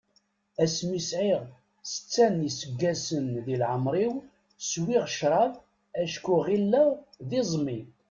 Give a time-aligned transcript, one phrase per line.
[0.63, 1.43] Asmi sɛiɣ
[1.91, 4.15] setta n yiseggasen di leɛmer-iw,
[4.69, 5.53] swiɣ crab
[6.01, 6.89] acku ɣileɣ
[7.29, 7.79] d iẓmi.